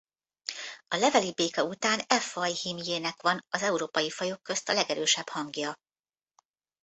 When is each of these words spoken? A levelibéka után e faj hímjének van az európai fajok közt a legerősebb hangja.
A 0.87 0.95
levelibéka 0.95 1.63
után 1.63 1.99
e 2.07 2.19
faj 2.19 2.51
hímjének 2.53 3.21
van 3.21 3.45
az 3.49 3.61
európai 3.61 4.09
fajok 4.09 4.43
közt 4.43 4.69
a 4.69 4.73
legerősebb 4.73 5.29
hangja. 5.29 5.77